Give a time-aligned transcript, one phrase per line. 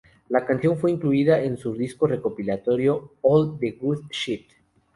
[0.29, 4.49] La canción fue incluida en su disco recopilatorio All the Good Shit.